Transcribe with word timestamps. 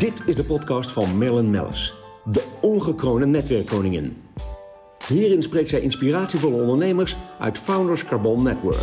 Dit 0.00 0.22
is 0.26 0.36
de 0.36 0.44
podcast 0.44 0.92
van 0.92 1.18
Marilyn 1.18 1.50
Mellis, 1.50 1.94
de 2.24 2.58
ongekroonde 2.60 3.26
netwerkkoningin. 3.26 4.22
Hierin 5.06 5.42
spreekt 5.42 5.68
zij 5.68 5.80
inspiratievolle 5.80 6.62
ondernemers 6.62 7.16
uit 7.38 7.58
Founders 7.58 8.04
Carbon 8.04 8.42
Network. 8.42 8.82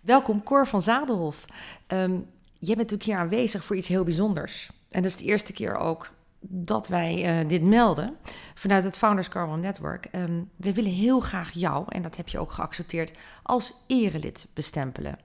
Welkom 0.00 0.42
Cor 0.42 0.66
van 0.66 0.82
Zadelhof. 0.82 1.44
Um, 1.86 2.26
jij 2.58 2.76
bent 2.76 2.90
natuurlijk 2.90 3.04
hier 3.04 3.16
aanwezig 3.16 3.64
voor 3.64 3.76
iets 3.76 3.88
heel 3.88 4.04
bijzonders. 4.04 4.70
En 4.90 5.02
dat 5.02 5.10
is 5.10 5.16
de 5.16 5.24
eerste 5.24 5.52
keer 5.52 5.76
ook 5.76 6.10
dat 6.40 6.88
wij 6.88 7.40
uh, 7.42 7.48
dit 7.48 7.62
melden 7.62 8.16
vanuit 8.54 8.84
het 8.84 8.96
Founders 8.96 9.28
Carbon 9.28 9.60
Network. 9.60 10.08
Um, 10.12 10.50
we 10.56 10.72
willen 10.72 10.90
heel 10.92 11.20
graag 11.20 11.50
jou, 11.50 11.84
en 11.88 12.02
dat 12.02 12.16
heb 12.16 12.28
je 12.28 12.38
ook 12.38 12.52
geaccepteerd, 12.52 13.18
als 13.42 13.72
erelid 13.86 14.46
bestempelen. 14.54 15.18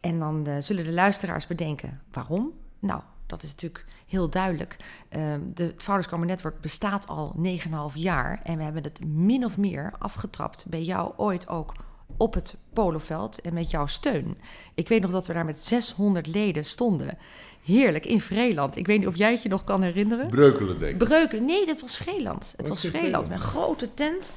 En 0.00 0.18
dan 0.18 0.48
uh, 0.48 0.56
zullen 0.58 0.84
de 0.84 0.92
luisteraars 0.92 1.46
bedenken, 1.46 2.00
waarom? 2.12 2.52
Nou, 2.78 3.02
dat 3.26 3.42
is 3.42 3.50
natuurlijk 3.50 3.84
heel 4.06 4.30
duidelijk. 4.30 4.76
Um, 5.10 5.50
de 5.54 5.74
Founders 5.76 6.08
Carbon 6.08 6.26
Network 6.26 6.60
bestaat 6.60 7.06
al 7.06 7.34
9,5 7.44 7.94
jaar 7.94 8.40
en 8.42 8.56
we 8.56 8.62
hebben 8.62 8.82
het 8.82 9.04
min 9.04 9.44
of 9.44 9.58
meer 9.58 9.92
afgetrapt 9.98 10.66
bij 10.68 10.82
jou 10.82 11.12
ooit 11.16 11.48
ook 11.48 11.72
op 12.16 12.34
het 12.34 12.54
poloveld 12.72 13.40
en 13.40 13.54
met 13.54 13.70
jouw 13.70 13.86
steun. 13.86 14.38
Ik 14.74 14.88
weet 14.88 15.00
nog 15.00 15.10
dat 15.10 15.26
we 15.26 15.32
daar 15.32 15.44
met 15.44 15.64
600 15.64 16.26
leden 16.26 16.64
stonden. 16.64 17.18
Heerlijk, 17.64 18.06
in 18.06 18.20
Vreeland. 18.20 18.76
Ik 18.76 18.86
weet 18.86 18.98
niet 18.98 19.08
of 19.08 19.16
jij 19.16 19.32
het 19.32 19.42
je 19.42 19.48
nog 19.48 19.64
kan 19.64 19.82
herinneren. 19.82 20.28
Breukelen, 20.28 20.78
denk 20.78 20.92
ik. 20.92 21.08
Breukelen, 21.08 21.44
nee, 21.44 21.66
dat 21.66 21.80
was 21.80 21.96
Vreeland. 21.96 22.54
Het 22.56 22.68
was, 22.68 22.82
was 22.82 22.92
Vreeland, 22.92 23.28
met 23.28 23.38
een 23.38 23.44
grote 23.44 23.94
tent. 23.94 24.32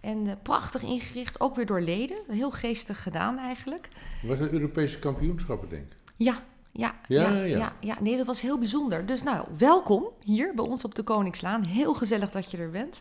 En 0.00 0.26
uh, 0.26 0.32
prachtig 0.42 0.82
ingericht, 0.82 1.40
ook 1.40 1.56
weer 1.56 1.66
door 1.66 1.80
leden. 1.80 2.16
Heel 2.28 2.50
geestig 2.50 3.02
gedaan 3.02 3.38
eigenlijk. 3.38 3.88
Was 4.22 4.38
het 4.38 4.52
Europese 4.52 4.98
kampioenschappen, 4.98 5.68
denk 5.68 5.82
ik? 5.82 6.12
Ja, 6.16 6.34
ja, 6.76 6.94
ja, 7.06 7.30
ja, 7.30 7.44
ja. 7.44 7.72
ja, 7.80 7.96
nee, 8.00 8.16
dat 8.16 8.26
was 8.26 8.40
heel 8.40 8.58
bijzonder. 8.58 9.06
Dus 9.06 9.22
nou, 9.22 9.46
welkom 9.58 10.08
hier 10.24 10.54
bij 10.54 10.64
ons 10.64 10.84
op 10.84 10.94
de 10.94 11.02
Koningslaan. 11.02 11.62
Heel 11.62 11.94
gezellig 11.94 12.30
dat 12.30 12.50
je 12.50 12.56
er 12.56 12.70
bent. 12.70 13.00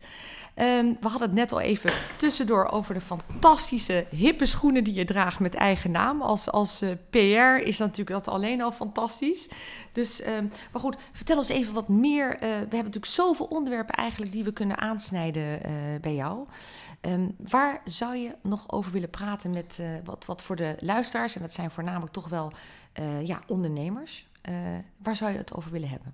Um, 0.56 0.98
we 1.02 1.08
hadden 1.08 1.22
het 1.22 1.34
net 1.34 1.52
al 1.52 1.60
even 1.60 1.92
tussendoor 2.16 2.68
over 2.68 2.94
de 2.94 3.02
fantastische 3.02 4.06
hippe 4.10 4.46
schoenen 4.46 4.84
die 4.84 4.94
je 4.94 5.06
draagt 5.06 5.40
met 5.40 5.56
eigen 5.56 5.92
naam. 5.92 6.22
Als, 6.22 6.52
als 6.52 6.84
uh, 6.84 6.90
PR 7.10 7.68
is 7.68 7.78
dat 7.78 7.88
natuurlijk 7.88 8.26
dat 8.26 8.28
alleen 8.28 8.62
al 8.62 8.72
fantastisch. 8.72 9.48
Dus, 9.92 10.28
um, 10.28 10.52
maar 10.72 10.82
goed, 10.82 10.96
vertel 11.12 11.38
ons 11.38 11.50
even 11.50 11.74
wat 11.74 11.88
meer. 11.88 12.34
Uh, 12.34 12.40
we 12.40 12.48
hebben 12.48 12.78
natuurlijk 12.78 13.06
zoveel 13.06 13.46
onderwerpen 13.46 13.96
eigenlijk 13.96 14.32
die 14.32 14.44
we 14.44 14.54
kunnen 14.54 14.78
aansnijden 14.78 15.44
uh, 15.44 15.72
bij 16.02 16.16
jou. 16.16 16.48
Um, 17.06 17.36
waar 17.38 17.82
zou 17.86 18.16
je 18.16 18.36
nog 18.42 18.72
over 18.72 18.92
willen 18.92 19.10
praten 19.10 19.50
met 19.52 19.82
wat, 20.04 20.26
wat 20.26 20.42
voor 20.42 20.56
de 20.56 20.76
luisteraars, 20.80 21.36
en 21.36 21.42
dat 21.42 21.54
zijn 21.54 21.72
voornamelijk 21.72 22.14
toch 22.14 22.30
wel 22.30 22.52
ja, 23.24 23.42
ondernemers, 23.48 24.28
waar 24.98 25.16
zou 25.16 25.32
je 25.32 25.38
het 25.38 25.54
over 25.54 25.72
willen 25.72 25.90
hebben? 25.90 26.14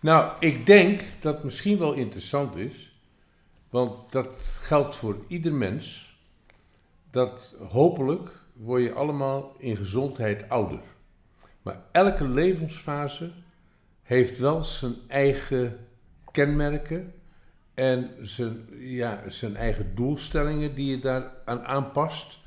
Nou, 0.00 0.32
ik 0.40 0.66
denk 0.66 1.02
dat 1.20 1.34
het 1.34 1.44
misschien 1.44 1.78
wel 1.78 1.92
interessant 1.92 2.56
is 2.56 2.90
want 3.70 4.12
dat 4.12 4.28
geldt 4.60 4.96
voor 4.96 5.16
ieder 5.26 5.52
mens. 5.52 6.18
Dat 7.10 7.54
hopelijk 7.68 8.30
word 8.52 8.82
je 8.82 8.92
allemaal 8.92 9.54
in 9.58 9.76
gezondheid 9.76 10.48
ouder. 10.48 10.80
Maar 11.62 11.80
elke 11.92 12.24
levensfase 12.24 13.32
heeft 14.02 14.38
wel 14.38 14.64
zijn 14.64 14.94
eigen 15.08 15.86
kenmerken 16.30 17.14
en 17.80 18.10
zijn, 18.22 18.66
ja, 18.78 19.22
zijn 19.28 19.56
eigen 19.56 19.94
doelstellingen 19.94 20.74
die 20.74 20.90
je 20.90 20.98
daar 20.98 21.32
aan 21.44 21.64
aanpast 21.64 22.38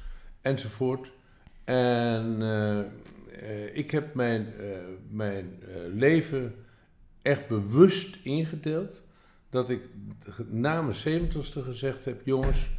enzovoort. 0.41 1.11
En 1.63 2.41
uh, 2.41 2.79
uh, 3.43 3.75
ik 3.75 3.91
heb 3.91 4.13
mijn, 4.13 4.53
uh, 4.59 4.77
mijn 5.09 5.63
leven 5.93 6.55
echt 7.21 7.47
bewust 7.47 8.17
ingedeeld 8.23 9.03
dat 9.49 9.69
ik 9.69 9.81
na 10.49 10.81
mijn 10.81 10.95
zeventigste 10.95 11.63
gezegd 11.63 12.05
heb: 12.05 12.21
jongens, 12.25 12.69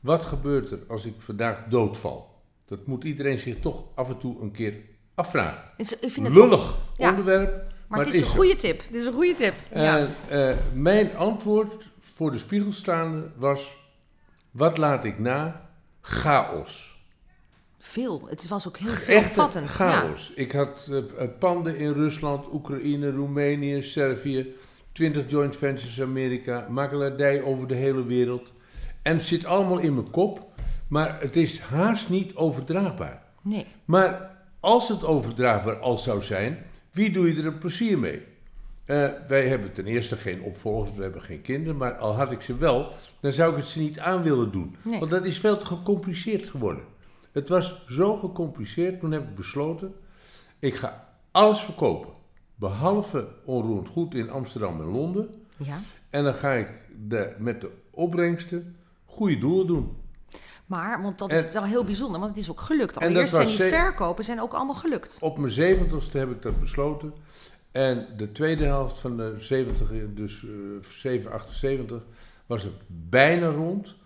wat 0.00 0.24
gebeurt 0.24 0.70
er 0.70 0.80
als 0.88 1.04
ik 1.04 1.14
vandaag 1.18 1.64
doodval? 1.68 2.42
Dat 2.66 2.86
moet 2.86 3.04
iedereen 3.04 3.38
zich 3.38 3.60
toch 3.60 3.84
af 3.94 4.08
en 4.08 4.18
toe 4.18 4.40
een 4.40 4.52
keer 4.52 4.74
afvragen. 5.14 5.62
ik 5.76 5.86
vind 5.86 6.26
het 6.26 6.36
Lullig 6.36 6.78
ja. 6.96 7.10
onderwerp. 7.10 7.50
Maar, 7.92 7.98
maar 8.00 8.06
het 8.06 8.14
is, 8.14 8.20
een 8.20 8.26
goede 8.26 8.56
tip. 8.56 8.82
Het 8.82 8.94
is 8.94 9.06
een 9.06 9.12
goede 9.12 9.34
tip. 9.34 9.54
En 9.70 10.08
uh, 10.30 10.54
mijn 10.74 11.16
antwoord 11.16 11.91
voor 12.22 12.30
de 12.30 12.38
spiegel 12.38 12.72
staande 12.72 13.30
was: 13.36 13.76
wat 14.50 14.78
laat 14.78 15.04
ik 15.04 15.18
na? 15.18 15.68
Chaos. 16.00 17.04
Veel. 17.78 18.26
Het 18.28 18.48
was 18.48 18.68
ook 18.68 18.76
heel 18.76 18.90
veelomvattend. 18.90 19.68
chaos. 19.68 20.32
Ja. 20.34 20.42
Ik 20.42 20.52
had 20.52 20.88
uh, 20.90 21.02
panden 21.38 21.76
in 21.76 21.92
Rusland, 21.92 22.52
Oekraïne, 22.52 23.10
Roemenië, 23.10 23.82
Servië. 23.82 24.54
20 24.92 25.30
joint 25.30 25.56
ventures 25.56 26.00
Amerika, 26.00 26.66
makelaardij 26.70 27.42
over 27.42 27.68
de 27.68 27.74
hele 27.74 28.04
wereld. 28.04 28.52
En 29.02 29.16
het 29.16 29.26
zit 29.26 29.44
allemaal 29.44 29.78
in 29.78 29.94
mijn 29.94 30.10
kop, 30.10 30.46
maar 30.88 31.20
het 31.20 31.36
is 31.36 31.60
haast 31.60 32.08
niet 32.08 32.34
overdraagbaar. 32.34 33.22
Nee. 33.42 33.66
Maar 33.84 34.36
als 34.60 34.88
het 34.88 35.04
overdraagbaar 35.04 35.78
al 35.78 35.98
zou 35.98 36.22
zijn, 36.22 36.66
wie 36.90 37.10
doe 37.10 37.34
je 37.34 37.40
er 37.40 37.46
een 37.46 37.58
plezier 37.58 37.98
mee? 37.98 38.22
Uh, 38.86 39.10
wij 39.28 39.48
hebben 39.48 39.72
ten 39.72 39.86
eerste 39.86 40.16
geen 40.16 40.42
opvolgers, 40.42 40.96
we 40.96 41.02
hebben 41.02 41.22
geen 41.22 41.42
kinderen, 41.42 41.76
maar 41.76 41.96
al 41.96 42.16
had 42.16 42.32
ik 42.32 42.40
ze 42.40 42.56
wel, 42.56 42.92
dan 43.20 43.32
zou 43.32 43.50
ik 43.50 43.56
het 43.56 43.66
ze 43.66 43.78
niet 43.78 43.98
aan 43.98 44.22
willen 44.22 44.52
doen. 44.52 44.76
Nee. 44.82 44.98
Want 44.98 45.10
dat 45.10 45.24
is 45.24 45.38
veel 45.38 45.58
te 45.58 45.66
gecompliceerd 45.66 46.48
geworden. 46.48 46.84
Het 47.32 47.48
was 47.48 47.84
zo 47.88 48.16
gecompliceerd, 48.16 49.00
toen 49.00 49.12
heb 49.12 49.22
ik 49.22 49.34
besloten, 49.34 49.94
ik 50.58 50.74
ga 50.74 51.08
alles 51.30 51.60
verkopen. 51.60 52.10
Behalve 52.54 53.28
onroerend 53.44 53.88
goed 53.88 54.14
in 54.14 54.30
Amsterdam 54.30 54.80
en 54.80 54.86
Londen. 54.86 55.28
Ja. 55.56 55.78
En 56.10 56.24
dan 56.24 56.34
ga 56.34 56.52
ik 56.52 56.68
de, 57.08 57.34
met 57.38 57.60
de 57.60 57.70
opbrengsten 57.90 58.76
goede 59.04 59.38
doelen 59.38 59.66
doen. 59.66 59.96
Maar, 60.66 61.02
want 61.02 61.18
dat 61.18 61.32
is 61.32 61.52
wel 61.52 61.64
heel 61.64 61.84
bijzonder, 61.84 62.20
want 62.20 62.34
het 62.34 62.44
is 62.44 62.50
ook 62.50 62.60
gelukt. 62.60 62.98
Allereerst 62.98 63.34
zijn 63.34 63.46
die 63.46 63.56
verkopen 63.56 64.24
zijn 64.24 64.40
ook 64.40 64.52
allemaal 64.52 64.74
gelukt. 64.74 65.16
Op 65.20 65.38
mijn 65.38 65.52
zeventigste 65.52 66.18
heb 66.18 66.30
ik 66.30 66.42
dat 66.42 66.60
besloten. 66.60 67.12
En 67.72 68.06
de 68.16 68.32
tweede 68.32 68.64
helft 68.64 68.98
van 68.98 69.16
de 69.16 69.34
70, 69.38 69.88
dus 70.14 70.42
uh, 70.42 70.82
7, 70.82 71.32
78, 71.32 72.02
was 72.46 72.62
het 72.62 72.74
bijna 72.86 73.48
rond. 73.48 73.96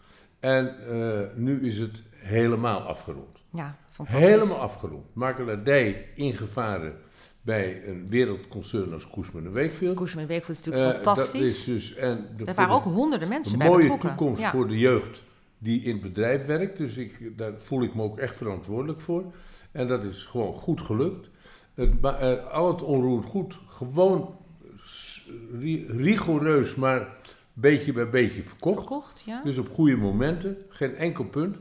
En 0.40 0.76
uh, 0.88 1.20
nu 1.34 1.66
is 1.66 1.78
het 1.78 2.02
helemaal 2.10 2.80
afgerond. 2.80 3.38
Ja, 3.50 3.76
fantastisch. 3.90 4.28
Helemaal 4.28 4.58
afgerond. 4.58 5.04
Makelaardij 5.12 6.08
ingevaren 6.14 6.94
bij 7.42 7.88
een 7.88 8.08
wereldconcern 8.08 8.92
als 8.92 9.08
Koesman 9.08 9.44
en 9.44 9.52
Wakefield. 9.52 9.96
Koesman 9.96 10.22
en 10.22 10.28
Wakefield 10.28 10.58
is 10.58 10.64
natuurlijk 10.64 10.96
uh, 10.96 11.02
fantastisch. 11.04 11.40
Dat 11.40 11.42
is 11.42 11.64
dus, 11.64 11.94
en 11.94 12.26
de, 12.36 12.44
er 12.44 12.54
waren 12.54 12.74
ook 12.74 12.84
honderden 12.84 13.28
mensen 13.28 13.58
bij 13.58 13.66
betrokken. 13.70 13.92
Een 13.92 14.00
mooie 14.00 14.16
toekomst 14.16 14.40
ja. 14.40 14.50
voor 14.50 14.68
de 14.68 14.78
jeugd 14.78 15.22
die 15.58 15.82
in 15.82 15.92
het 15.92 16.02
bedrijf 16.02 16.46
werkt. 16.46 16.78
Dus 16.78 16.96
ik, 16.96 17.38
daar 17.38 17.52
voel 17.56 17.82
ik 17.82 17.94
me 17.94 18.02
ook 18.02 18.18
echt 18.18 18.36
verantwoordelijk 18.36 19.00
voor. 19.00 19.24
En 19.72 19.86
dat 19.86 20.04
is 20.04 20.24
gewoon 20.24 20.52
goed 20.52 20.80
gelukt. 20.80 21.28
Het, 21.76 21.92
uh, 22.02 22.46
al 22.52 22.68
het 22.72 22.82
onroerend 22.82 23.24
goed, 23.24 23.58
gewoon 23.68 24.38
rigoureus, 25.88 26.74
maar 26.74 27.08
beetje 27.52 27.92
bij 27.92 28.10
beetje 28.10 28.42
verkocht. 28.42 28.78
verkocht 28.78 29.22
ja. 29.26 29.42
Dus 29.44 29.58
op 29.58 29.70
goede 29.70 29.96
momenten, 29.96 30.56
geen 30.68 30.94
enkel 30.94 31.24
punt. 31.24 31.56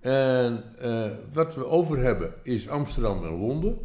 En 0.00 0.64
uh, 0.82 1.10
wat 1.32 1.54
we 1.54 1.66
over 1.66 1.98
hebben 1.98 2.34
is 2.42 2.68
Amsterdam 2.68 3.24
en 3.24 3.38
Londen. 3.38 3.78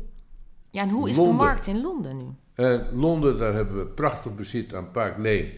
Ja, 0.70 0.82
en 0.82 0.90
hoe 0.90 1.10
is 1.10 1.18
Londen. 1.18 1.38
de 1.38 1.44
markt 1.44 1.68
in 1.68 1.82
Londen 1.82 2.18
nu? 2.18 2.26
Uh, 2.56 2.82
Londen, 2.92 3.38
daar 3.38 3.54
hebben 3.54 3.78
we 3.78 3.86
prachtig 3.86 4.36
bezit 4.36 4.74
aan 4.74 4.92
Park 4.92 5.18
Lane. 5.18 5.52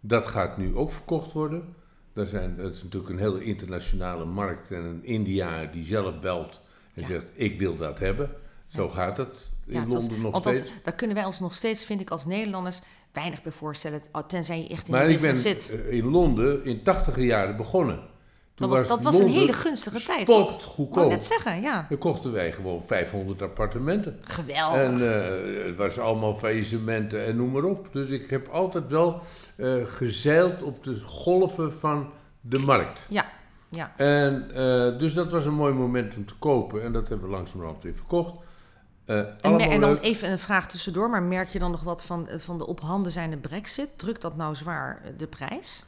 Dat 0.00 0.26
gaat 0.26 0.56
nu 0.56 0.76
ook 0.76 0.92
verkocht 0.92 1.32
worden. 1.32 1.74
Daar 2.12 2.26
zijn, 2.26 2.56
dat 2.56 2.72
is 2.72 2.82
natuurlijk 2.82 3.12
een 3.12 3.18
hele 3.18 3.44
internationale 3.44 4.24
markt. 4.24 4.70
En 4.70 4.84
een 4.84 5.04
Indiaan 5.04 5.68
die 5.72 5.84
zelf 5.84 6.20
belt 6.20 6.60
en 6.94 7.02
ja. 7.02 7.08
zegt: 7.08 7.24
Ik 7.32 7.58
wil 7.58 7.76
dat 7.76 7.98
hebben. 7.98 8.30
Zo 8.66 8.84
ja. 8.84 8.92
gaat 8.92 9.16
het 9.16 9.50
in 9.70 9.80
ja, 9.80 9.86
Londen 9.86 10.20
nog 10.20 10.32
want 10.32 10.44
steeds. 10.44 10.60
Dat, 10.60 10.70
daar 10.82 10.94
kunnen 10.94 11.16
wij 11.16 11.24
ons 11.24 11.40
nog 11.40 11.54
steeds, 11.54 11.84
vind 11.84 12.00
ik, 12.00 12.10
als 12.10 12.26
Nederlanders 12.26 12.80
weinig 13.12 13.42
bij 13.42 13.52
voorstellen. 13.52 14.02
Tenzij 14.26 14.62
je 14.62 14.68
echt 14.68 14.86
in 14.88 14.94
maar 14.94 15.06
de 15.06 15.12
ik 15.12 15.20
ben 15.20 15.36
zit. 15.36 15.68
in 15.88 16.04
Londen 16.04 16.64
in 16.64 16.82
tachtige 16.82 17.24
jaren 17.24 17.56
begonnen. 17.56 18.08
Dat 18.60 18.68
was, 18.68 18.88
dat 18.88 19.02
was 19.02 19.18
een 19.18 19.28
hele 19.28 19.52
gunstige 19.52 20.02
tijd. 20.02 20.20
Spot 20.20 20.62
goedkoop. 20.62 21.08
net 21.08 21.24
zeggen, 21.24 21.60
ja. 21.60 21.86
Dan 21.88 21.98
kochten 21.98 22.32
wij 22.32 22.52
gewoon 22.52 22.82
500 22.86 23.42
appartementen. 23.42 24.18
Geweldig. 24.20 24.80
En 24.80 24.98
uh, 24.98 25.66
het 25.66 25.76
was 25.76 25.98
allemaal 25.98 26.34
faillissementen 26.34 27.24
en 27.24 27.36
noem 27.36 27.50
maar 27.50 27.64
op. 27.64 27.88
Dus 27.92 28.08
ik 28.08 28.30
heb 28.30 28.48
altijd 28.48 28.90
wel 28.90 29.20
uh, 29.56 29.86
gezeild 29.86 30.62
op 30.62 30.84
de 30.84 31.00
golven 31.02 31.72
van 31.72 32.12
de 32.40 32.58
markt. 32.58 33.06
Ja, 33.08 33.24
ja. 33.68 33.92
En 33.96 34.46
uh, 34.48 34.98
dus 34.98 35.14
dat 35.14 35.30
was 35.30 35.46
een 35.46 35.54
mooi 35.54 35.74
moment 35.74 36.16
om 36.16 36.26
te 36.26 36.34
kopen. 36.38 36.82
En 36.82 36.92
dat 36.92 37.08
hebben 37.08 37.28
we 37.28 37.34
langzamerhand 37.34 37.82
weer 37.82 37.94
verkocht. 37.94 38.32
En, 39.16 39.58
en, 39.58 39.80
dan 39.80 39.96
even 39.96 40.30
een 40.30 40.38
vraag 40.38 40.68
tussendoor. 40.68 41.10
Maar 41.10 41.22
merk 41.22 41.48
je 41.48 41.58
dan 41.58 41.70
nog 41.70 41.82
wat 41.82 42.04
van, 42.04 42.28
van 42.36 42.58
de 42.58 42.66
op 42.66 42.80
handen 42.80 43.12
zijnde 43.12 43.36
brexit? 43.36 43.88
Drukt 43.96 44.22
dat 44.22 44.36
nou 44.36 44.54
zwaar 44.54 45.02
de 45.16 45.26
prijs? 45.26 45.84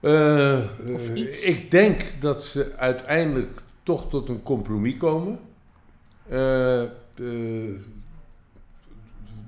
Eh, 0.00 0.58
Of 0.94 1.08
eh, 1.08 1.16
iets. 1.16 1.42
ik 1.44 1.70
denk 1.70 2.12
dat 2.20 2.44
ze 2.44 2.74
uiteindelijk 2.76 3.60
toch 3.82 4.08
tot 4.08 4.28
een 4.28 4.42
compromis 4.42 4.96
komen. 4.96 5.38
Eh, 6.28 6.30
de- 7.14 7.84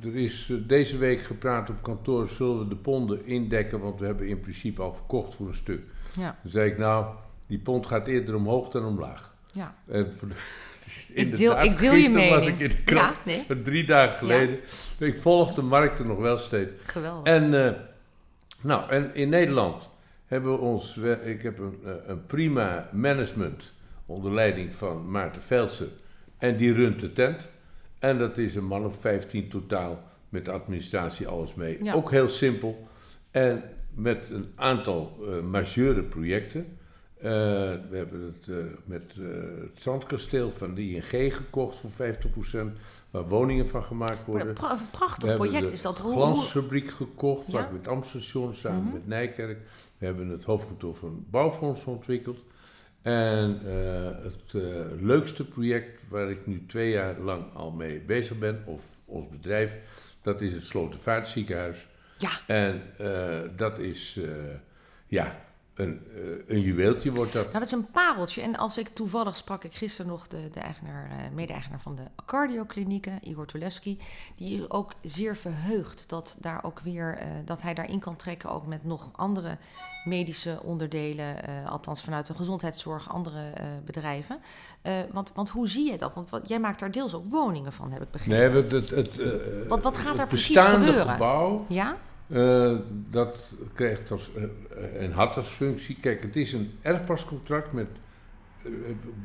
er 0.03 0.17
is 0.17 0.49
eh, 0.51 0.57
deze 0.67 0.97
week 0.99 1.21
gepraat 1.23 1.71
op 1.71 1.83
kantoor, 1.83 2.29
zullen 2.29 2.59
we 2.59 2.69
de 2.69 2.77
ponden 2.77 3.27
indekken, 3.27 3.81
want 3.81 4.01
we 4.01 4.07
hebben 4.07 4.29
in 4.29 4.41
principe 4.41 4.83
al 4.83 4.95
verkocht 4.95 5.35
voor 5.35 5.47
een 5.49 5.55
stuk. 5.55 5.81
Ja, 6.17 6.37
Dan 6.43 6.51
zei 6.51 6.71
ik, 6.71 6.79
nou, 6.79 7.15
die 7.47 7.59
pond 7.59 7.87
gaat 7.87 8.07
eerder 8.07 8.35
omhoog 8.35 8.69
dan 8.71 8.85
omlaag. 8.85 9.35
ja. 9.53 9.75
En 9.87 10.15
voor 10.15 10.29
de- 10.29 10.35
Ik 11.15 11.37
deel, 11.37 11.51
inderdaad, 11.51 11.65
ik 11.65 11.79
deel 11.79 11.93
je 11.93 12.01
gisteren 12.03 12.31
was 12.31 12.47
ik 12.47 12.61
in 12.61 12.69
de 12.69 12.83
krant, 12.83 13.17
Ja, 13.25 13.33
nee, 13.49 13.63
drie 13.63 13.85
dagen 13.85 14.19
geleden. 14.19 14.59
Ik 14.99 15.19
volg 15.19 15.55
de 15.55 15.63
markten 15.63 16.07
nog 16.07 16.19
wel 16.19 16.39
steeds. 16.39 16.71
geweldig. 16.85 17.33
En, 17.33 17.67
eh, 17.67 17.73
nou, 18.61 18.91
en 18.91 19.15
in 19.15 19.29
Nederland 19.29 19.91
hebben 20.27 20.53
we 20.53 20.59
ons, 20.59 20.97
ik 21.25 21.43
heb 21.43 21.59
een, 21.59 21.79
eh, 21.85 21.93
een 22.07 22.27
prima 22.27 22.89
management 22.93 23.73
onder 24.07 24.33
leiding 24.35 24.75
van 24.75 25.11
Maarten 25.11 25.43
Velsen. 25.43 25.91
En 26.39 26.57
die 26.57 26.73
runt 26.73 27.01
de 27.01 27.13
tent. 27.13 27.51
En 27.99 28.19
dat 28.19 28.39
is 28.39 28.55
een 28.55 28.65
man 28.65 28.85
of 28.85 29.01
15 29.01 29.49
totaal 29.49 30.03
met 30.29 30.45
de 30.45 30.51
administratie 30.51 31.27
alles 31.29 31.55
mee. 31.55 31.85
Ja. 31.85 31.93
Ook 31.93 32.11
heel 32.11 32.29
simpel. 32.29 32.89
En 33.31 33.63
met 33.95 34.31
een 34.31 34.53
aantal 34.55 35.19
eh 35.21 35.43
majeure 35.43 36.03
projecten. 36.03 36.79
Eh, 37.17 37.23
we 37.91 37.97
hebben 37.97 38.23
het 38.41 38.49
eh, 38.49 38.65
met 38.85 39.03
eh, 39.19 39.27
het 39.61 39.83
zandkasteel 39.83 40.51
van 40.51 40.75
de 40.75 40.83
ING 40.91 41.35
gekocht 41.37 41.79
voor 41.79 41.91
50%, 41.91 42.79
waar 43.11 43.29
woningen 43.29 43.69
van 43.69 43.83
gemaakt 43.85 44.27
worden. 44.27 44.49
een 44.49 44.55
pra- 44.55 44.71
een 44.73 44.79
We 44.79 44.85
prachtig 44.91 45.35
project 45.35 45.73
is 45.73 45.83
dat. 45.83 45.99
Hoe, 45.99 46.13
glansfabriek 46.13 46.91
gekocht, 46.91 47.51
Ja. 47.53 47.69
met 47.73 47.89
Amstelstation 47.89 48.55
samen 48.55 48.83
Mhm. 48.85 48.93
met 48.93 49.07
Nijkerk. 49.07 49.59
We 49.99 50.07
hebben 50.07 50.29
het 50.29 50.45
hoofdkantoor 50.45 50.95
van 50.95 51.25
Bouwfonds 51.31 51.85
ontwikkeld. 51.85 52.39
En 53.03 53.61
het 54.23 54.53
leukste 55.01 55.49
project 55.49 56.03
waar 56.09 56.31
ik 56.31 56.47
nu 56.47 56.65
twee 56.67 56.91
jaar 56.91 57.19
lang 57.21 57.45
al 57.55 57.71
mee 57.71 58.01
bezig 58.01 58.39
ben, 58.39 58.63
of 58.67 58.85
ons 59.05 59.29
bedrijf, 59.29 59.73
dat 60.23 60.41
is 60.41 60.53
het 60.53 60.65
Slotervaartziekenhuis. 60.65 61.87
Ja, 62.19 62.31
En 62.47 62.83
dat 63.57 63.79
is, 63.79 64.21
ja, 65.07 65.45
een, 65.77 66.01
eh, 66.15 66.55
een 66.55 66.61
juweeltje 66.61 67.13
wordt 67.13 67.33
dat. 67.33 67.43
Nou, 67.43 67.53
dat 67.53 67.63
is 67.63 67.71
een 67.71 67.91
pareltje. 67.93 68.41
En 68.43 68.57
als 68.57 68.79
ik 68.79 68.89
toevallig 68.89 69.37
sprak 69.37 69.65
ik 69.65 69.75
gisteren 69.75 70.11
nog 70.11 70.27
de, 70.29 70.51
de 70.53 70.61
eigenaar, 70.61 71.11
eh, 71.11 71.17
mede-eigenaar 71.35 71.81
van 71.81 71.95
de 71.97 72.03
cardioklinieken, 72.27 73.19
Igor 73.23 73.47
Tuleski. 73.47 73.99
Die 74.37 74.59
is 74.59 74.71
ook 74.71 74.93
zeer 75.03 75.37
verheugd 75.37 76.05
dat, 76.09 76.37
daar 76.41 76.65
ook 76.65 76.81
weer, 76.81 77.17
eh, 77.17 77.29
dat 77.45 77.63
hij 77.63 77.75
daarin 77.75 77.99
kan 77.99 78.17
trekken, 78.17 78.51
ook 78.51 78.67
met 78.67 78.85
nog 78.85 79.11
andere 79.13 79.57
medische 80.05 80.59
onderdelen, 80.63 81.37
althans 81.69 82.03
vanuit 82.03 82.27
de 82.27 82.35
gezondheidszorg, 82.35 83.11
andere 83.11 83.53
bedrijven. 83.85 84.41
Want, 85.13 85.33
want 85.35 85.49
hoe 85.49 85.69
zie 85.69 85.91
je 85.91 85.99
dat? 85.99 86.15
Want 86.15 86.31
wat, 86.31 86.49
jij 86.49 86.61
maakt 86.61 86.81
daar 86.81 86.91
deels 86.91 87.15
ook 87.15 87.27
woningen 87.27 87.73
van, 87.73 87.93
heb 87.93 88.03
ik 88.03 88.11
begrepen. 88.11 88.53
Nee, 88.53 88.63
het, 88.63 88.91
het, 88.91 88.91
het, 88.91 89.69
Wat- 89.69 89.83
wat 89.83 89.97
gaat 89.97 90.19
er 90.19 90.27
precies 90.27 90.61
gebeuren? 90.61 91.09
gebouw 91.09 91.65
Ja? 91.69 91.97
Eh, 92.29 92.77
dat 93.11 93.55
krijgt 93.75 94.11
als, 94.11 94.31
eh, 94.35 94.43
eh, 94.43 95.03
en 95.03 95.13
had 95.13 95.37
als 95.37 95.49
functie. 95.49 95.97
Kijk, 96.01 96.23
het 96.23 96.37
is 96.37 96.53
een 96.53 96.73
erfpascontract 96.83 97.73
met 97.73 97.89
eh, 98.65 98.71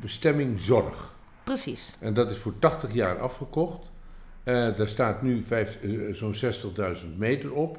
bestemming 0.00 0.60
zorg. 0.60 1.14
Precies. 1.44 1.96
En 2.00 2.14
dat 2.14 2.30
is 2.30 2.36
voor 2.36 2.58
80 2.58 2.92
jaar 2.92 3.18
afgekocht. 3.20 3.90
Eh, 4.44 4.76
daar 4.76 4.88
staat 4.88 5.22
nu 5.22 5.44
eh, 5.48 5.66
zo'n 6.12 6.34
60.000 6.34 7.18
meter 7.18 7.52
op. 7.52 7.78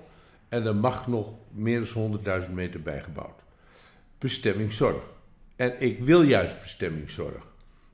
En 0.49 0.65
er 0.65 0.75
mag 0.75 1.07
nog 1.07 1.33
meer 1.51 1.91
dan 1.93 2.21
100.000 2.45 2.53
meter 2.53 2.81
bijgebouwd. 2.81 3.41
Bestemming 4.17 4.71
zorg. 4.71 5.03
En 5.55 5.81
ik 5.81 5.99
wil 5.99 6.21
juist 6.21 6.61
bestemming 6.61 7.09
zorg. 7.09 7.52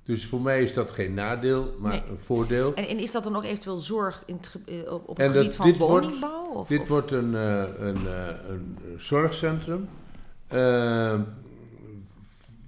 Dus 0.09 0.25
voor 0.25 0.41
mij 0.41 0.63
is 0.63 0.73
dat 0.73 0.91
geen 0.91 1.13
nadeel, 1.13 1.75
maar 1.79 1.91
Nee. 1.91 2.01
een 2.09 2.19
voordeel. 2.19 2.73
En, 2.75 2.87
en 2.87 2.97
is 2.99 3.11
dat 3.11 3.23
dan 3.23 3.35
ook 3.35 3.43
eventueel 3.43 3.77
zorg 3.77 4.23
in 4.25 4.35
het, 4.35 4.59
eh, 4.65 4.93
op, 4.93 5.19
En 5.19 5.25
het 5.25 5.33
dat- 5.33 5.41
gebied 5.43 5.55
van 5.55 5.65
dit 5.65 5.77
wordt- 5.77 6.05
woningbouw? 6.05 6.45
Of, 6.53 6.67
Dit 6.67 6.81
of- 6.81 6.87
wordt 6.87 7.11
een, 7.11 7.35
eh, 7.35 7.63
een, 7.79 8.07
eh, 8.07 8.27
een 8.49 8.77
zorgcentrum. 8.97 9.87
Eh, 10.47 11.19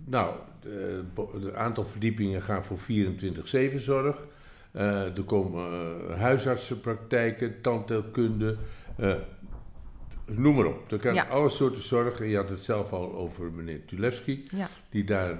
nou, 0.05 0.35
het 1.41 1.53
aantal 1.53 1.85
verdiepingen 1.85 2.41
gaan 2.41 2.63
voor 2.63 2.77
24-7 2.77 3.79
zorg. 3.79 4.15
Er 4.71 5.23
komen 5.25 5.63
huisartsenpraktijken, 6.17 7.61
tandheelkunde, 7.61 8.55
noem 10.25 10.55
maar 10.55 10.65
op. 10.65 10.91
Er 10.91 10.99
kan 10.99 11.13
Ja. 11.13 11.23
alle 11.27 11.49
soorten 11.49 11.81
zorg. 11.81 12.19
En 12.19 12.27
Je 12.27 12.35
had 12.35 12.49
het 12.49 12.63
zelf 12.63 12.93
al 12.93 13.13
over 13.15 13.51
meneer 13.51 13.85
Tulewski, 13.85 14.43
ja. 14.51 14.67
die 14.89 15.03
daar 15.03 15.37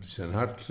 zijn 0.00 0.32
hart 0.32 0.66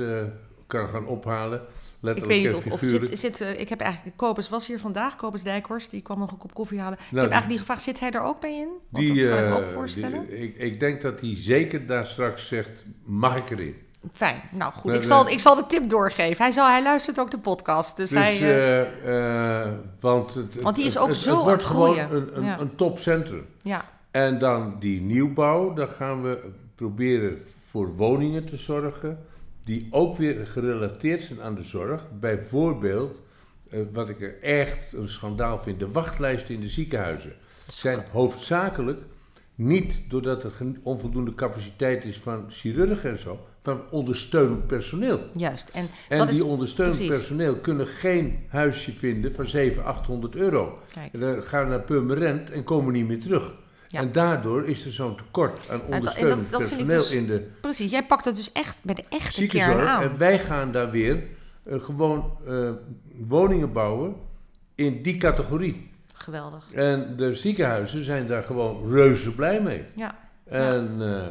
kan 0.69 0.87
gaan 0.87 1.05
ophalen. 1.07 1.59
Ik 1.61 2.05
Letterlijk 2.05 2.41
weet 2.41 2.53
niet 2.53 2.71
of, 2.73 2.79
zit, 2.79 3.19
zit 3.19 3.41
eh, 3.41 3.59
ik 3.59 3.69
heb 3.69 3.79
eigenlijk, 3.79 4.17
Kobus 4.17 4.49
was 4.49 4.67
hier 4.67 4.79
vandaag, 4.79 5.15
Kobus 5.15 5.43
Dijkhorst, 5.43 5.91
die 5.91 6.01
kwam 6.01 6.19
nog 6.19 6.31
een 6.31 6.37
kop 6.37 6.53
koffie 6.53 6.79
halen. 6.79 6.93
ik 6.97 6.99
Nou, 6.99 7.09
heb 7.21 7.31
eigenlijk 7.31 7.47
niet 7.49 7.59
gevraagd, 7.59 7.81
zit 7.81 7.99
hij 7.99 8.11
er 8.11 8.21
ook 8.21 8.39
bij 8.39 8.53
in? 8.57 8.67
Want 8.89 9.05
Die, 9.05 9.21
dat 9.21 9.31
kan 9.35 9.43
ik 9.43 9.49
me 9.49 9.55
ook 9.55 9.61
eh, 9.63 9.73
voorstellen. 9.73 10.25
die- 10.27 10.37
ik, 10.37 10.55
ik 10.57 10.79
denk 10.79 11.01
dat 11.01 11.19
hij 11.21 11.33
zeker 11.37 11.85
daar 11.87 12.07
straks 12.07 12.47
zegt, 12.47 12.83
mag 13.03 13.37
ik 13.37 13.49
erin? 13.49 13.75
Fijn, 14.13 14.41
nou 14.51 14.73
goed, 14.73 14.91
We- 14.91 14.97
ik 14.97 15.03
zal, 15.03 15.25
we- 15.25 15.31
ik 15.31 15.39
zal 15.39 15.55
de 15.55 15.65
tip 15.67 15.89
doorgeven. 15.89 16.43
Hij, 16.43 16.51
zal, 16.51 16.67
hij 16.67 16.83
luistert 16.83 17.19
ook 17.19 17.31
de 17.31 17.37
podcast, 17.39 17.97
dus, 17.97 18.09
Dus, 18.09 18.19
hij... 18.19 18.37
eh, 18.41 18.81
eh, 18.81 19.61
eh, 19.65 19.71
want, 19.99 20.33
het, 20.33 20.61
Want 20.61 20.75
die 20.75 20.85
is 20.85 20.97
ook 20.97 21.07
het, 21.07 21.17
zo 21.17 21.35
het 21.35 21.43
wordt 21.43 21.63
gewoon 21.63 21.97
een, 21.97 22.37
een, 22.37 22.43
Ja. 22.43 22.59
een 22.59 22.75
topcentrum. 22.75 23.45
ja, 23.61 23.85
En 24.11 24.37
dan 24.37 24.75
die 24.79 25.01
nieuwbouw, 25.01 25.73
daar 25.73 25.87
gaan 25.89 26.21
we 26.23 26.49
proberen 26.75 27.41
voor 27.65 27.95
woningen 27.95 28.45
te 28.45 28.57
zorgen, 28.57 29.25
die 29.69 29.87
ook 29.89 30.17
weer 30.17 30.47
gerelateerd 30.47 31.21
zijn 31.23 31.41
aan 31.41 31.55
de 31.55 31.63
zorg. 31.63 32.07
Bijvoorbeeld, 32.19 33.21
eh, 33.69 33.79
wat 33.93 34.09
ik 34.09 34.21
er 34.21 34.41
echt 34.41 34.93
een 34.93 35.09
schandaal 35.09 35.59
vind, 35.59 35.79
de 35.79 35.91
wachtlijsten 35.91 36.55
in 36.55 36.61
de 36.61 36.69
ziekenhuizen 36.69 37.33
zijn 37.67 38.03
hoofdzakelijk 38.11 38.99
niet 39.55 40.01
doordat 40.07 40.43
er 40.43 40.51
onvoldoende 40.83 41.35
capaciteit 41.35 42.05
is 42.05 42.17
van 42.17 42.45
chirurgen 42.49 43.09
en 43.09 43.19
zo, 43.19 43.39
van 43.61 43.81
ondersteunend 43.89 44.67
personeel. 44.67 45.19
juist. 45.35 45.69
En, 45.73 45.87
En 46.09 46.27
die 46.27 46.35
is, 46.35 46.41
ondersteunend 46.41 46.97
precies. 46.97 47.15
personeel 47.15 47.59
kunnen 47.59 47.87
geen 47.87 48.39
huisje 48.47 48.93
vinden 48.93 49.33
van 49.33 49.47
700, 49.47 49.87
800 49.97 50.35
euro. 50.35 50.79
Kijk, 50.93 51.13
En 51.13 51.19
dan 51.19 51.43
gaan 51.43 51.67
naar 51.67 51.81
Purmerend 51.81 52.51
en 52.51 52.63
komen 52.63 52.93
niet 52.93 53.07
meer 53.07 53.19
terug. 53.19 53.53
Ja. 53.91 53.99
En 53.99 54.11
daardoor 54.11 54.67
is 54.67 54.85
er 54.85 54.91
zo'n 54.91 55.15
tekort 55.17 55.69
aan 55.69 55.77
dat- 55.79 55.89
ondersteunend 55.89 56.51
dat 56.51 56.61
vind 56.67 56.79
ik 56.81 56.87
personeel 56.87 56.99
dus 56.99 57.11
in 57.13 57.27
de 57.27 57.47
precies. 57.61 57.91
Jij 57.91 58.05
pakt 58.05 58.25
het 58.25 58.35
dus 58.35 58.51
echt 58.51 58.79
bij 58.83 58.95
de 58.95 59.03
echte 59.09 59.47
kern 59.47 59.87
aan. 59.87 60.01
En 60.03 60.17
wij 60.17 60.39
gaan 60.39 60.71
daar 60.71 60.91
weer 60.91 61.23
eh, 61.63 61.79
gewoon 61.79 62.37
eh, 62.45 62.71
woningen 63.27 63.71
bouwen 63.73 64.15
in 64.75 65.01
die 65.01 65.17
categorie. 65.17 65.89
Geweldig. 66.13 66.73
En 66.73 67.15
de 67.17 67.33
ziekenhuizen 67.33 68.03
zijn 68.03 68.27
daar 68.27 68.43
gewoon 68.43 68.91
reuze 68.91 69.31
blij 69.35 69.61
mee. 69.61 69.83
Ja, 69.95 70.19
En 70.45 70.97
eh, 71.01 71.27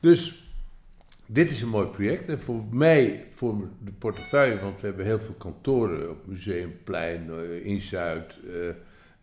dus 0.00 0.50
dit 1.26 1.50
is 1.50 1.62
een 1.62 1.68
mooi 1.68 1.86
project. 1.86 2.28
En 2.28 2.40
voor 2.40 2.64
mij, 2.70 3.26
voor 3.32 3.54
de 3.84 3.92
portefeuille, 3.98 4.60
want 4.60 4.80
we 4.80 4.86
hebben 4.86 5.04
heel 5.06 5.20
veel 5.20 5.34
kantoren 5.38 6.10
op 6.10 6.26
Museumplein, 6.26 7.30
in 7.64 7.80
Zuid, 7.80 8.36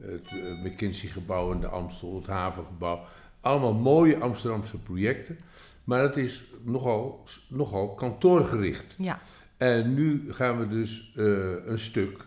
het 0.05 0.27
eh, 0.27 0.63
McKinsey-gebouw 0.63 1.51
in 1.51 1.59
de 1.59 1.67
Amstel, 1.67 2.15
het 2.15 2.27
Havengebouw. 2.27 2.99
Allemaal 3.41 3.73
mooie 3.73 4.17
Amsterdamse 4.17 4.77
projecten. 4.77 5.37
Maar 5.83 6.01
het 6.01 6.17
is 6.17 6.43
nogal, 6.63 7.23
nogal 7.47 7.95
kantoorgericht. 7.95 8.95
ja, 8.97 9.19
En 9.57 9.93
nu 9.93 10.33
gaan 10.33 10.59
we 10.59 10.67
dus 10.67 11.11
eh, 11.15 11.25
een 11.65 11.79
stuk 11.79 12.25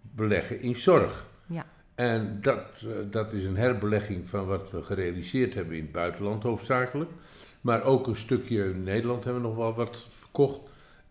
beleggen 0.00 0.60
in 0.60 0.76
zorg. 0.76 1.26
ja. 1.46 1.66
En 1.94 2.38
dat, 2.40 2.66
eh, 2.76 2.90
dat 3.10 3.32
is 3.32 3.44
een 3.44 3.56
herbelegging 3.56 4.28
van 4.28 4.46
wat 4.46 4.70
we 4.70 4.82
gerealiseerd 4.82 5.54
hebben 5.54 5.76
in 5.76 5.82
het 5.82 5.92
buitenland 5.92 6.42
hoofdzakelijk. 6.42 7.10
Maar 7.60 7.82
ook 7.84 8.06
een 8.06 8.16
stukje 8.16 8.64
in 8.64 8.82
Nederland 8.82 9.24
hebben 9.24 9.42
we 9.42 9.48
nog 9.48 9.56
wel 9.56 9.74
wat 9.74 10.06
verkocht. 10.08 10.60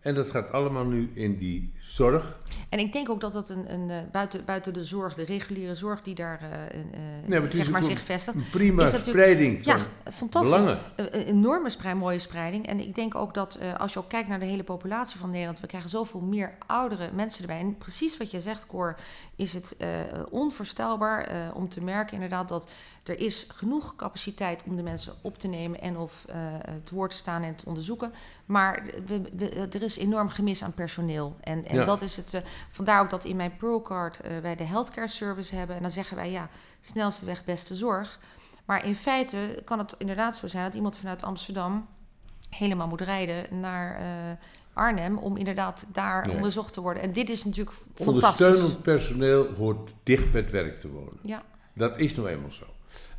En 0.00 0.14
dat 0.14 0.30
gaat 0.30 0.52
allemaal 0.52 0.84
nu 0.84 1.10
in 1.14 1.38
die 1.38 1.72
zorg. 1.80 2.38
En 2.70 2.78
ik 2.78 2.92
denk 2.92 3.08
ook 3.08 3.20
dat 3.20 3.32
dat 3.32 3.48
een, 3.48 3.72
een 3.72 3.90
eh, 3.90 3.96
buiten, 4.12 4.44
buiten 4.44 4.72
de 4.72 4.84
zorg, 4.84 5.14
de 5.14 5.24
reguliere 5.24 5.74
zorg 5.74 6.02
die 6.02 6.14
daar 6.14 6.40
eh, 6.42 6.80
eh, 6.80 7.28
maar 7.28 7.42
is 7.48 7.54
zeg 7.54 7.70
maar 7.70 7.82
zich 7.82 8.00
vestigt. 8.00 8.36
Een 8.36 8.50
prima 8.50 8.82
Is 8.82 8.90
spreiding 8.90 9.64
van 9.64 9.76
Ja, 9.78 9.86
fantastisch. 10.12 10.50
belangen. 10.56 10.78
Een 10.96 11.08
enorme 11.12 11.70
sprei, 11.70 11.94
mooie 11.94 12.18
spreiding. 12.18 12.66
En 12.66 12.80
ik 12.80 12.94
denk 12.94 13.14
ook 13.14 13.34
dat 13.34 13.58
als 13.78 13.92
je 13.92 13.98
ook 13.98 14.08
kijkt 14.08 14.28
naar 14.28 14.38
de 14.38 14.44
hele 14.44 14.62
populatie 14.64 15.18
van 15.18 15.30
Nederland, 15.30 15.60
we 15.60 15.66
krijgen 15.66 15.90
zoveel 15.90 16.20
meer 16.20 16.54
oudere 16.66 17.10
mensen 17.12 17.40
erbij. 17.42 17.58
En 17.60 17.78
precies 17.78 18.16
wat 18.16 18.30
je 18.30 18.40
zegt, 18.40 18.66
Cor, 18.66 18.96
is 19.36 19.52
het 19.52 19.76
onvoorstelbaar 20.30 21.28
om 21.54 21.68
te 21.68 21.84
merken 21.84 22.14
inderdaad 22.14 22.48
dat 22.48 22.68
er 23.04 23.18
is 23.20 23.46
genoeg 23.48 23.96
capaciteit 23.96 24.62
om 24.66 24.76
de 24.76 24.82
mensen 24.82 25.12
op 25.22 25.38
te 25.38 25.48
nemen 25.48 25.80
en 25.80 25.96
of 25.98 26.24
eh, 26.28 26.36
het 26.68 26.90
woord 26.90 27.10
te 27.10 27.16
staan 27.16 27.42
en 27.42 27.54
te 27.54 27.64
onderzoeken. 27.66 28.12
Maar 28.46 28.82
we, 29.06 29.20
we- 29.36 29.68
er 29.72 29.82
is 29.82 29.96
enorm 29.96 30.28
gemis 30.28 30.62
aan 30.62 30.72
personeel. 30.72 31.36
En, 31.40 31.64
en 31.64 31.76
Ja. 31.76 31.84
dat 31.84 32.02
is 32.02 32.16
het. 32.16 32.42
Vandaar 32.70 33.00
ook 33.00 33.10
dat 33.10 33.24
in 33.24 33.36
mijn 33.36 33.56
Pearlcard 33.56 34.20
eh 34.20 34.38
wij 34.38 34.56
de 34.56 34.64
healthcare 34.64 35.08
service 35.08 35.54
hebben. 35.54 35.76
En 35.76 35.82
dan 35.82 35.90
zeggen 35.90 36.16
wij 36.16 36.30
ja, 36.30 36.48
snelste 36.80 37.24
weg, 37.24 37.44
beste 37.44 37.74
zorg. 37.74 38.18
Maar 38.64 38.86
in 38.86 38.96
feite 38.96 39.62
kan 39.64 39.78
het 39.78 39.94
inderdaad 39.98 40.36
zo 40.36 40.46
zijn 40.46 40.64
dat 40.64 40.74
iemand 40.74 40.96
vanuit 40.96 41.22
Amsterdam 41.22 41.86
helemaal 42.48 42.88
moet 42.88 43.00
rijden 43.00 43.60
naar 43.60 44.00
eh, 44.00 44.36
Arnhem 44.72 45.18
om 45.18 45.36
inderdaad 45.36 45.86
daar 45.92 46.26
Nee. 46.26 46.36
onderzocht 46.36 46.72
te 46.72 46.80
worden. 46.80 47.02
En 47.02 47.12
dit 47.12 47.28
is 47.28 47.44
natuurlijk 47.44 47.76
fantastisch. 47.94 48.46
Ondersteunend 48.46 48.82
personeel 48.82 49.54
hoort 49.54 49.90
dicht 50.02 50.32
bij 50.32 50.40
het 50.40 50.50
werk 50.50 50.80
te 50.80 50.88
wonen. 50.88 51.18
Ja, 51.22 51.42
Dat 51.74 51.98
is 51.98 52.16
nou 52.16 52.28
eenmaal 52.28 52.50
zo. 52.50 52.64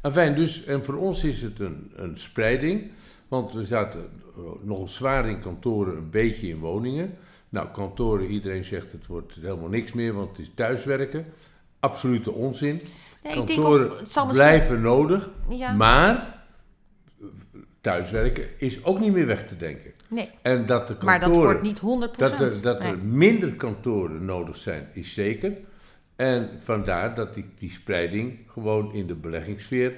Enfin, 0.01 0.35
dus, 0.35 0.63
en 0.63 0.83
voor 0.83 0.95
ons 0.95 1.23
is 1.23 1.41
het 1.41 1.59
een, 1.59 1.91
een 1.95 2.17
spreiding. 2.17 2.91
Want 3.27 3.53
we 3.53 3.63
zaten 3.63 4.01
eh, 4.35 4.43
nogal 4.61 4.87
zwaar 4.87 5.27
in 5.29 5.39
kantoren, 5.41 5.97
een 5.97 6.09
beetje 6.09 6.47
in 6.47 6.59
woningen. 6.59 7.17
Nou, 7.51 7.67
kantoren, 7.73 8.25
iedereen 8.25 8.63
zegt 8.65 8.91
het 8.91 9.07
wordt 9.07 9.33
helemaal 9.41 9.69
niks 9.69 9.91
meer, 9.91 10.13
want 10.13 10.29
het 10.29 10.39
is 10.39 10.51
thuiswerken. 10.55 11.25
Absolute 11.79 12.31
onzin. 12.31 12.81
nee, 13.23 13.33
kantoren 13.33 13.91
ook, 13.91 13.99
misschien... 14.01 14.27
blijven 14.27 14.81
nodig, 14.81 15.29
Ja, 15.49 15.73
maar 15.73 16.43
eh, 17.19 17.25
thuiswerken 17.81 18.43
is 18.57 18.83
ook 18.83 18.99
niet 18.99 19.13
meer 19.13 19.25
weg 19.25 19.47
te 19.47 19.57
denken. 19.57 19.91
nee, 20.07 20.29
En 20.41 20.65
dat 20.65 20.87
de 20.87 20.95
maar 21.01 21.19
dat 21.19 21.29
kantoren 21.31 21.49
wordt 21.51 21.61
niet 21.61 22.11
100%. 22.13 22.17
dat 22.17 22.39
er, 22.39 22.61
dat 22.61 22.79
Nee. 22.79 22.91
er 22.91 22.97
minder 22.97 23.53
kantoren 23.53 24.25
nodig 24.25 24.57
zijn, 24.57 24.87
is 24.93 25.13
zeker. 25.13 25.53
En 26.15 26.49
vandaar 26.59 27.15
dat 27.15 27.35
ik 27.35 27.45
die 27.59 27.71
spreiding 27.71 28.39
gewoon 28.47 28.93
in 28.93 29.07
de 29.07 29.15
beleggingssfeer 29.15 29.93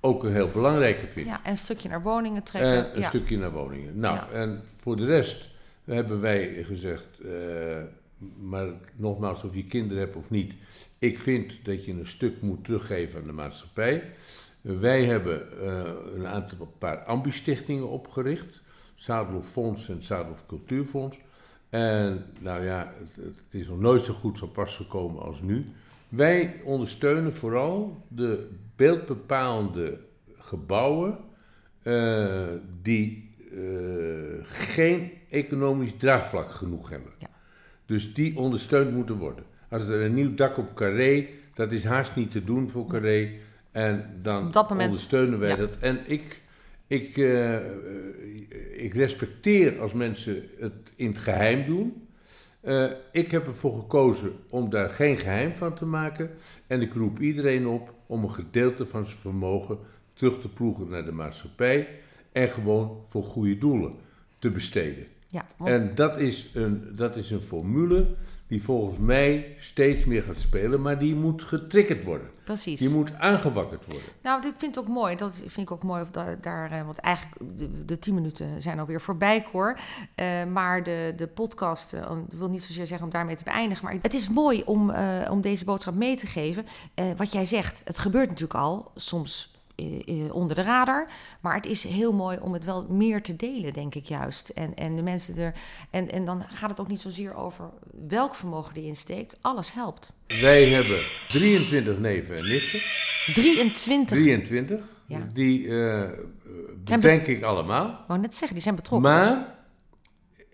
ook 0.00 0.24
een 0.24 0.32
heel 0.32 0.48
belangrijke 0.52 1.06
vind. 1.06 1.26
Ja, 1.26 1.40
en 1.44 1.50
een 1.50 1.58
stukje 1.58 1.88
naar 1.88 2.02
woningen 2.02 2.42
trekken. 2.42 2.72
en 2.86 2.94
een 2.94 3.00
ja. 3.00 3.08
stukje 3.08 3.38
naar 3.38 3.52
woningen. 3.52 3.98
Nou, 3.98 4.16
Ja. 4.16 4.28
en 4.30 4.62
voor 4.82 4.96
de 4.96 5.04
rest 5.06 5.56
hebben 5.94 6.20
wij 6.20 6.64
gezegd, 6.64 7.20
eh, 7.20 7.82
maar 8.40 8.68
nogmaals, 8.96 9.44
of 9.44 9.54
je 9.54 9.64
kinderen 9.64 10.02
hebt 10.02 10.16
of 10.16 10.30
niet, 10.30 10.54
ik 10.98 11.18
vind 11.18 11.64
dat 11.64 11.84
je 11.84 11.92
een 11.92 12.06
stuk 12.06 12.40
moet 12.40 12.64
teruggeven 12.64 13.20
aan 13.20 13.26
de 13.26 13.32
maatschappij. 13.32 14.12
Wij 14.60 15.04
hebben 15.04 15.60
eh, 15.60 15.92
een 16.14 16.26
aantal 16.26 16.60
een 16.60 16.78
paar 16.78 16.98
ambi-stichtingen 16.98 17.88
opgericht. 17.88 18.62
Zadelhof 18.94 19.48
Fonds 19.48 19.88
en 19.88 20.02
Zadelhof 20.02 20.46
Cultuurfonds. 20.46 21.18
En 21.70 22.24
nou 22.40 22.64
ja, 22.64 22.92
het, 22.98 23.24
het 23.24 23.54
is 23.60 23.68
nog 23.68 23.78
nooit 23.78 24.02
zo 24.02 24.12
goed 24.12 24.38
van 24.38 24.52
pas 24.52 24.76
gekomen 24.76 25.22
als 25.22 25.42
nu. 25.42 25.66
Wij 26.08 26.60
ondersteunen 26.64 27.34
vooral 27.34 28.02
de 28.08 28.48
beeldbepalende 28.76 29.98
gebouwen 30.38 31.18
eh, 31.82 32.46
die 32.82 33.27
geen 34.42 35.10
economisch 35.28 35.92
draagvlak 35.98 36.50
genoeg 36.50 36.88
hebben. 36.88 37.12
Ja. 37.18 37.28
Dus 37.86 38.14
die 38.14 38.36
ondersteund 38.36 38.92
moeten 38.92 39.16
worden. 39.16 39.44
Als 39.70 39.88
er 39.88 40.00
een 40.00 40.14
nieuw 40.14 40.34
dak 40.34 40.58
op 40.58 40.74
Carré, 40.74 41.26
dat 41.54 41.72
is 41.72 41.84
haast 41.84 42.16
niet 42.16 42.30
te 42.30 42.44
doen 42.44 42.70
voor 42.70 42.86
Carré. 42.86 43.30
En 43.70 44.20
dan 44.22 44.50
moment, 44.52 44.70
ondersteunen 44.70 45.38
wij 45.38 45.48
ja. 45.48 45.56
dat. 45.56 45.70
En 45.80 45.98
ik, 46.06 46.42
ik, 46.86 47.16
eh, 47.16 47.56
eh, 47.56 47.64
ik 48.84 48.94
respecteer 48.94 49.80
als 49.80 49.92
mensen 49.92 50.42
het 50.58 50.92
in 50.96 51.08
het 51.08 51.18
geheim 51.18 51.66
doen. 51.66 52.08
Eh, 52.60 52.90
ik 53.12 53.30
heb 53.30 53.46
ervoor 53.46 53.74
gekozen 53.74 54.32
om 54.48 54.70
daar 54.70 54.90
geen 54.90 55.16
geheim 55.16 55.54
van 55.54 55.74
te 55.74 55.86
maken. 55.86 56.30
En 56.66 56.80
ik 56.80 56.92
roep 56.92 57.20
iedereen 57.20 57.66
op 57.66 57.94
om 58.06 58.22
een 58.22 58.34
gedeelte 58.34 58.86
van 58.86 59.06
zijn 59.06 59.18
vermogen 59.18 59.78
terug 60.12 60.40
te 60.40 60.48
ploegen 60.48 60.88
naar 60.88 61.04
de 61.04 61.12
maatschappij. 61.12 61.88
En 62.32 62.48
gewoon 62.48 63.00
voor 63.08 63.24
goede 63.24 63.58
doelen 63.58 63.92
te 64.38 64.50
besteden. 64.50 65.06
Ja, 65.30 65.44
want- 65.56 65.70
En 65.70 65.94
dat 65.94 66.18
is, 66.18 66.50
een, 66.54 66.92
dat 66.96 67.16
is 67.16 67.30
een 67.30 67.42
formule 67.42 68.14
die 68.46 68.62
volgens 68.62 68.98
mij 68.98 69.56
steeds 69.58 70.04
meer 70.04 70.22
gaat 70.22 70.40
spelen, 70.40 70.80
maar 70.82 70.98
die 70.98 71.14
moet 71.14 71.42
getriggerd 71.44 72.04
worden. 72.04 72.26
precies. 72.44 72.80
Die 72.80 72.88
moet 72.90 73.14
aangewakkerd 73.14 73.84
worden. 73.84 74.08
Nou, 74.22 74.46
ik 74.46 74.54
vind 74.56 74.74
het 74.74 74.84
ook 74.84 74.90
mooi. 74.90 75.16
Dat 75.16 75.34
vind 75.34 75.56
ik 75.58 75.70
ook 75.70 75.82
mooi. 75.82 76.04
Daar, 76.10 76.40
daar, 76.40 76.70
eh, 76.72 76.84
want 76.84 76.98
eigenlijk, 76.98 77.58
de, 77.58 77.84
de 77.84 77.98
tien 77.98 78.14
minuten 78.14 78.62
zijn 78.62 78.78
alweer 78.78 79.00
voorbij, 79.00 79.46
hoor. 79.52 79.78
maar 80.52 80.82
de, 80.82 81.12
de 81.16 81.26
podcast, 81.26 81.92
eh, 81.92 82.10
ik 82.30 82.38
wil 82.38 82.48
niet 82.48 82.62
zozeer 82.62 82.86
zeggen 82.86 83.06
om 83.06 83.12
daarmee 83.12 83.36
te 83.36 83.44
beëindigen. 83.44 83.84
Maar 83.84 83.96
het 84.02 84.14
is 84.14 84.28
mooi 84.28 84.62
om, 84.64 84.90
eh, 84.90 85.30
om 85.30 85.40
deze 85.40 85.64
boodschap 85.64 85.94
mee 85.94 86.16
te 86.16 86.26
geven. 86.26 86.66
Eh, 86.94 87.06
wat 87.16 87.32
jij 87.32 87.46
zegt, 87.46 87.80
het 87.84 87.98
gebeurt 87.98 88.28
natuurlijk 88.28 88.58
al, 88.60 88.90
soms 88.94 89.50
eh, 89.52 89.54
eh, 89.54 89.57
onder 90.30 90.56
de 90.56 90.62
radar. 90.62 91.08
Maar 91.40 91.54
het 91.54 91.66
is 91.66 91.84
heel 91.84 92.12
mooi 92.12 92.38
om 92.40 92.52
het 92.52 92.64
wel 92.64 92.86
meer 92.88 93.22
te 93.22 93.36
delen, 93.36 93.72
denk 93.72 93.94
ik 93.94 94.04
juist. 94.04 94.48
En, 94.48 94.74
en 94.74 94.96
de 94.96 95.02
mensen 95.02 95.36
er. 95.36 95.54
En, 95.90 96.10
en 96.10 96.24
dan 96.24 96.44
gaat 96.48 96.70
het 96.70 96.80
ook 96.80 96.88
niet 96.88 97.00
zozeer 97.00 97.34
over 97.34 97.70
welk 98.08 98.34
vermogen 98.34 98.74
die 98.74 98.84
insteekt. 98.84 99.36
Alles 99.40 99.72
helpt. 99.72 100.16
Wij 100.40 100.68
hebben 100.68 101.00
23 101.28 101.98
neven 101.98 102.36
en 102.36 102.48
nichten. 102.48 102.80
23. 103.34 104.18
23. 104.18 104.80
Ja. 105.06 105.28
Die 105.32 105.68
eh 105.68 106.10
Zijn 106.84 107.00
bedenk 107.00 107.26
ik 107.26 107.42
allemaal. 107.42 108.04
Wou 108.06 108.20
net 108.20 108.34
zeggen, 108.34 108.52
die 108.52 108.62
zijn 108.62 108.74
betrokken. 108.74 109.10
Maar 109.10 109.54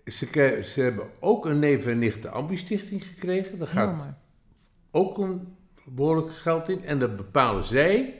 ze, 0.05 0.61
ze 0.73 0.81
hebben 0.81 1.05
ook 1.19 1.45
een 1.45 1.59
neven 1.59 1.91
en 1.91 1.99
nichten 1.99 2.31
ambi-stichting 2.31 3.03
gekregen. 3.03 3.57
Daar 3.57 3.67
gaat 3.67 4.15
ook 4.91 5.17
een 5.17 5.55
behoorlijk 5.85 6.31
geld 6.31 6.69
in. 6.69 6.83
En 6.83 6.99
dat 6.99 7.15
bepalen 7.15 7.63
zij 7.63 8.19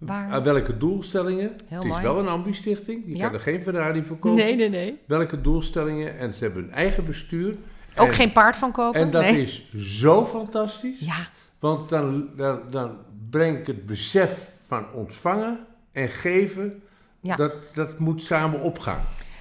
Waar? 0.00 0.30
aan 0.30 0.42
welke 0.42 0.76
doelstellingen. 0.78 1.50
Heel 1.66 1.78
het 1.78 1.86
is 1.86 1.90
mooi. 1.92 2.02
wel 2.02 2.18
een 2.18 2.28
ambi-stichting. 2.28 3.02
Je 3.06 3.16
Ja. 3.16 3.24
kan 3.24 3.34
er 3.34 3.40
geen 3.40 3.62
Ferrari 3.62 4.02
voor 4.04 4.18
kopen. 4.18 4.44
Nee, 4.44 4.56
nee, 4.56 4.68
nee. 4.68 4.98
welke 5.06 5.40
doelstellingen 5.40 6.18
en 6.18 6.32
ze 6.34 6.44
hebben 6.44 6.62
een 6.62 6.70
eigen 6.72 7.04
bestuur. 7.04 7.56
Ook 7.96 8.06
En- 8.06 8.12
geen 8.14 8.32
paard 8.32 8.56
van 8.56 8.72
kopen? 8.72 9.00
En 9.00 9.10
dat 9.10 9.22
nee. 9.22 9.42
is 9.42 9.70
zo 9.76 10.24
fantastisch, 10.26 10.98
Ja, 11.00 11.28
want 11.58 11.88
dan, 11.88 12.28
dan, 12.36 12.60
dan 12.70 12.96
brengt 13.30 13.66
het 13.66 13.86
besef 13.86 14.52
van 14.66 14.92
ontvangen 14.92 15.58
en 15.92 16.08
geven, 16.08 16.82
Ja. 17.20 17.36
dat, 17.36 17.52
dat 17.74 17.98
moet 17.98 18.22
samen 18.22 18.60
opgaan. 18.60 19.00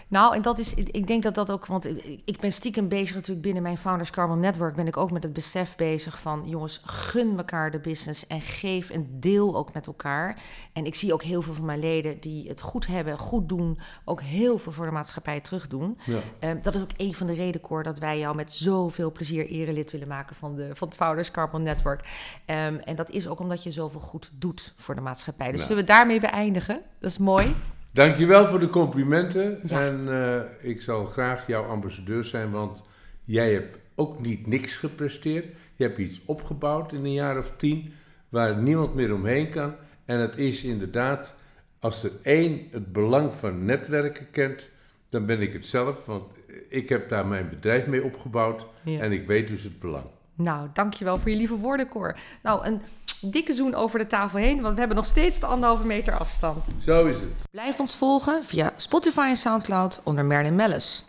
Nou 0.10 0.36
en 0.36 0.42
dat 0.42 0.58
is, 0.60 0.74
ik 0.74 1.08
denk 1.08 1.24
dat 1.24 1.36
dat 1.36 1.52
ook, 1.52 1.66
want 1.66 1.86
ik 2.26 2.38
ben 2.40 2.52
stiekem 2.52 2.88
bezig 2.88 3.16
natuurlijk 3.16 3.42
binnen 3.42 3.64
mijn 3.64 3.78
Founders 3.78 4.10
Carbon 4.10 4.40
Network, 4.40 4.76
ben 4.76 4.88
ik 4.88 4.98
ook 4.98 5.12
met 5.12 5.24
het 5.24 5.34
besef 5.34 5.76
bezig 5.76 6.20
van, 6.20 6.44
jongens, 6.46 6.82
gun 6.86 7.38
elkaar 7.38 7.72
de 7.72 7.80
business 7.80 8.28
en 8.28 8.42
geef 8.42 8.90
en 8.90 9.08
deel 9.20 9.56
ook 9.56 9.74
met 9.74 9.88
elkaar. 9.88 10.42
En 10.74 10.86
ik 10.86 10.96
zie 10.96 11.14
ook 11.14 11.24
heel 11.24 11.42
veel 11.42 11.54
van 11.54 11.66
mijn 11.66 11.80
leden 11.80 12.20
die 12.20 12.48
het 12.48 12.62
goed 12.62 12.88
hebben, 12.88 13.18
goed 13.18 13.50
doen, 13.50 13.80
ook 14.06 14.22
heel 14.22 14.58
veel 14.58 14.72
voor 14.72 14.86
de 14.86 14.92
maatschappij 14.92 15.40
terugdoen. 15.40 15.98
Ja. 16.06 16.18
Ehm, 16.40 16.62
dat 16.62 16.76
is 16.76 16.82
ook 16.82 16.92
een 16.98 17.16
van 17.16 17.28
de 17.28 17.34
redenen, 17.34 17.62
Cor, 17.62 17.84
dat 17.84 18.00
wij 18.00 18.20
jou 18.20 18.36
met 18.36 18.54
zoveel 18.54 19.12
plezier 19.12 19.48
erelid 19.48 19.92
willen 19.92 20.08
maken 20.08 20.36
van, 20.36 20.56
de, 20.56 20.70
van 20.74 20.88
het 20.88 20.98
Founders 20.98 21.32
Carbon 21.32 21.64
Network. 21.64 22.08
Ehm, 22.46 22.76
en 22.76 22.96
dat 22.96 23.10
is 23.10 23.28
ook 23.28 23.40
omdat 23.40 23.64
je 23.64 23.72
zoveel 23.72 24.00
goed 24.00 24.32
doet 24.34 24.74
voor 24.76 24.96
de 24.96 25.02
maatschappij. 25.02 25.52
Dus 25.52 25.60
Ja. 25.60 25.66
zullen 25.68 25.82
we 25.82 25.92
daarmee 25.92 26.20
beëindigen? 26.20 26.82
Dat 27.00 27.10
is 27.12 27.18
mooi. 27.18 27.56
Dankjewel 27.92 28.46
voor 28.48 28.60
de 28.60 28.70
complimenten 28.70 29.60
Ja. 29.64 29.86
en 29.86 30.08
eh, 30.10 30.70
ik 30.70 30.82
zal 30.82 31.06
graag 31.06 31.48
jouw 31.48 31.64
ambassadeur 31.64 32.24
zijn, 32.24 32.52
want 32.52 32.84
jij 33.26 33.54
hebt 33.54 33.78
ook 33.96 34.22
niet 34.22 34.48
niks 34.48 34.76
gepresteerd. 34.76 35.46
Je 35.76 35.84
hebt 35.84 35.98
iets 35.98 36.22
opgebouwd 36.26 36.92
in 36.94 37.06
een 37.06 37.14
jaar 37.14 37.38
of 37.38 37.54
tien 37.58 37.94
waar 38.30 38.58
niemand 38.58 38.96
meer 38.96 39.14
omheen 39.14 39.50
kan. 39.50 39.76
En 40.06 40.20
het 40.20 40.38
is 40.38 40.64
inderdaad, 40.64 41.36
als 41.80 42.04
er 42.04 42.12
één 42.24 42.68
het 42.72 42.92
belang 42.92 43.34
van 43.34 43.66
netwerken 43.66 44.30
kent, 44.32 44.70
dan 45.10 45.26
ben 45.26 45.42
ik 45.42 45.54
het 45.54 45.66
zelf, 45.66 46.06
want 46.06 46.24
ik 46.70 46.90
heb 46.90 47.10
daar 47.10 47.28
mijn 47.28 47.50
bedrijf 47.50 47.88
mee 47.88 48.04
opgebouwd 48.04 48.66
Ja. 48.84 49.00
en 49.00 49.12
ik 49.12 49.28
weet 49.28 49.48
dus 49.48 49.64
het 49.64 49.80
belang. 49.80 50.06
Nou, 50.42 50.68
dankjewel 50.74 51.18
voor 51.18 51.30
je 51.30 51.36
lieve 51.36 51.56
woorden, 51.56 51.90
Cor. 51.90 52.16
Nou, 52.44 52.66
een 52.66 52.82
dikke 53.22 53.54
zoen 53.54 53.76
over 53.76 54.00
de 54.00 54.08
tafel 54.08 54.40
heen, 54.40 54.62
want 54.62 54.74
we 54.74 54.80
hebben 54.80 54.98
nog 54.98 55.06
steeds 55.06 55.40
de 55.40 55.46
anderhalve 55.46 55.86
meter 55.86 56.14
afstand. 56.14 56.68
Zo 56.82 57.06
is 57.06 57.16
het. 57.16 57.30
Blijf 57.52 57.80
ons 57.80 57.96
volgen 57.96 58.46
via 58.46 58.74
Spotify 58.76 59.28
en 59.30 59.38
Soundcloud 59.38 60.02
onder 60.04 60.26
Merlin 60.26 60.56
Mellis. 60.56 61.04